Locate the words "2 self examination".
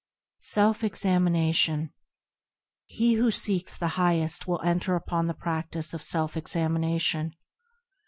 0.39-1.93